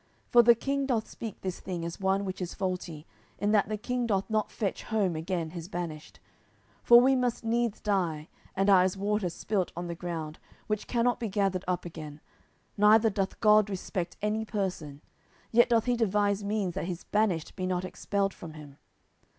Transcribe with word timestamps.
for 0.31 0.41
the 0.41 0.55
king 0.55 0.87
doth 0.87 1.07
speak 1.07 1.39
this 1.41 1.59
thing 1.59 1.85
as 1.85 1.99
one 1.99 2.25
which 2.25 2.41
is 2.41 2.55
faulty, 2.55 3.05
in 3.37 3.51
that 3.51 3.69
the 3.69 3.77
king 3.77 4.07
doth 4.07 4.27
not 4.31 4.51
fetch 4.51 4.81
home 4.85 5.15
again 5.15 5.51
his 5.51 5.67
banished. 5.67 6.19
10:014:014 6.79 6.85
For 6.85 7.01
we 7.01 7.15
must 7.15 7.43
needs 7.43 7.79
die, 7.79 8.27
and 8.55 8.67
are 8.67 8.81
as 8.81 8.97
water 8.97 9.29
spilt 9.29 9.71
on 9.77 9.85
the 9.85 9.93
ground, 9.93 10.39
which 10.65 10.87
cannot 10.87 11.19
be 11.19 11.27
gathered 11.29 11.63
up 11.67 11.85
again; 11.85 12.19
neither 12.77 13.11
doth 13.11 13.39
God 13.41 13.69
respect 13.69 14.17
any 14.23 14.43
person: 14.43 15.01
yet 15.51 15.69
doth 15.69 15.85
he 15.85 15.95
devise 15.95 16.43
means, 16.43 16.73
that 16.73 16.85
his 16.85 17.03
banished 17.03 17.55
be 17.55 17.67
not 17.67 17.85
expelled 17.85 18.33
from 18.33 18.53
him. 18.53 18.77